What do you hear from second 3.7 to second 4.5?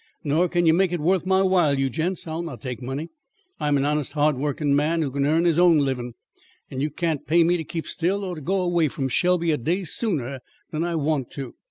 an honest hard